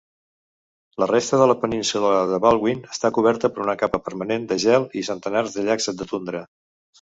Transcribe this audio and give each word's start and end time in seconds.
La 1.01 1.07
resta 1.09 1.39
de 1.41 1.45
la 1.51 1.55
península 1.65 2.13
de 2.31 2.39
Baldwin 2.45 2.81
està 2.95 3.11
coberta 3.19 3.51
per 3.59 3.63
una 3.67 3.77
capa 3.83 4.01
permanent 4.09 4.49
de 4.53 4.59
gel 4.65 4.89
i 5.03 5.05
centenars 5.11 5.55
de 5.59 5.67
llacs 5.69 5.91
de 6.03 6.11
tundra. 6.15 6.43